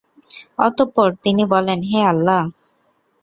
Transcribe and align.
অতঃপর 0.59 1.09
তিনি 1.23 1.43
বলেন, 1.53 1.79
হে 1.89 1.99
আল্লাহ! 2.11 2.41